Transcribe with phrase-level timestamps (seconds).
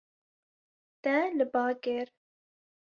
[1.03, 2.07] Te li ba kir.